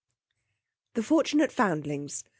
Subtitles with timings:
[0.95, 2.23] THE FORTUNATE FOUNDLINGS.